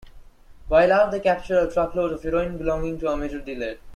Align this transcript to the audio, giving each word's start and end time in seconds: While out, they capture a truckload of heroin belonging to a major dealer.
While 0.67 0.91
out, 0.93 1.11
they 1.11 1.19
capture 1.19 1.59
a 1.59 1.71
truckload 1.71 2.11
of 2.11 2.23
heroin 2.23 2.57
belonging 2.57 2.97
to 3.01 3.09
a 3.09 3.15
major 3.15 3.39
dealer. 3.39 3.77